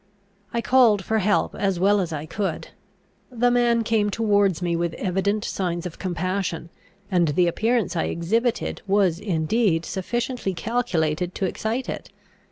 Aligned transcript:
I 0.51 0.61
called 0.61 1.03
for 1.05 1.19
help 1.19 1.53
as 1.53 1.79
well 1.79 1.99
as 1.99 2.11
I 2.11 2.25
could. 2.25 2.69
The 3.29 3.51
man 3.51 3.83
came 3.83 4.09
towards 4.09 4.59
me 4.59 4.75
with 4.75 4.95
evident 4.95 5.45
signs 5.45 5.85
of 5.85 5.99
compassion, 5.99 6.71
and 7.11 7.27
the 7.27 7.45
appearance 7.47 7.95
I 7.95 8.05
exhibited 8.05 8.81
was 8.87 9.19
indeed 9.19 9.85
sufficiently 9.85 10.55
calculated 10.55 11.35
to 11.35 11.45
excite 11.45 11.87
it. 11.87 12.09